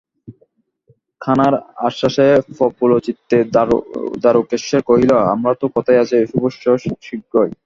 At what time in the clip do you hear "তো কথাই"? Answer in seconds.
5.61-6.01